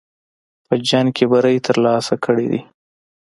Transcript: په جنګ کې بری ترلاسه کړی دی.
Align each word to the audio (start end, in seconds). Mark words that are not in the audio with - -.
په 0.65 0.73
جنګ 0.89 1.07
کې 1.17 1.25
بری 1.31 1.55
ترلاسه 1.67 2.13
کړی 2.25 2.45
دی. 2.51 2.61